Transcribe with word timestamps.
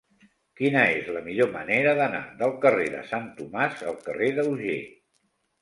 Quina 0.59 0.79
és 0.93 1.11
la 1.17 1.21
millor 1.27 1.51
manera 1.57 1.93
d'anar 2.01 2.23
del 2.41 2.55
carrer 2.65 2.89
de 2.97 3.05
Sant 3.13 3.29
Tomàs 3.37 3.87
al 3.93 4.03
carrer 4.09 4.35
d'Auger? 4.41 4.83